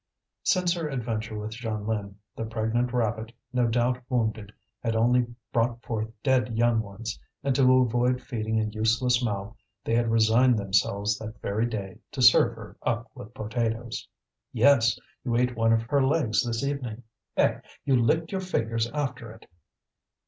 Since 0.41 0.73
her 0.73 0.89
adventure 0.89 1.37
with 1.37 1.51
Jeanlin, 1.51 2.15
the 2.35 2.43
pregnant 2.45 2.91
rabbit, 2.91 3.31
no 3.53 3.67
doubt 3.67 3.99
wounded, 4.09 4.51
had 4.79 4.95
only 4.95 5.27
brought 5.53 5.79
forth 5.83 6.09
dead 6.23 6.57
young 6.57 6.79
ones; 6.81 7.19
and 7.43 7.53
to 7.55 7.71
avoid 7.81 8.19
feeding 8.19 8.59
a 8.59 8.63
useless 8.63 9.23
mouth 9.23 9.55
they 9.85 9.93
had 9.93 10.09
resigned 10.09 10.57
themselves 10.57 11.19
that 11.19 11.39
very 11.39 11.67
day 11.67 11.99
to 12.13 12.21
serve 12.23 12.55
her 12.55 12.77
up 12.81 13.11
with 13.13 13.35
potatoes. 13.35 14.07
"Yes, 14.51 14.97
you 15.23 15.35
ate 15.35 15.55
one 15.55 15.71
of 15.71 15.83
her 15.83 16.03
legs 16.03 16.43
this 16.43 16.63
evening. 16.63 17.03
Eh! 17.37 17.59
You 17.85 17.95
licked 17.95 18.31
your 18.31 18.41
fingers 18.41 18.89
after 18.95 19.31
it!" 19.33 19.45